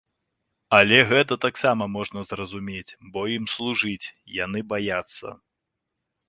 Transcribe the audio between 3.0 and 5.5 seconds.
бо ім служыць, яны баяцца.